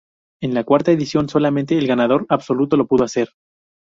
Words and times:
En 0.41 0.55
la 0.55 0.63
cuarta 0.63 0.89
edición, 0.91 1.29
solamente 1.29 1.77
el 1.77 1.85
ganador 1.85 2.25
absoluto 2.27 2.75
lo 2.75 2.87
pudo 2.87 3.03
hacer. 3.03 3.33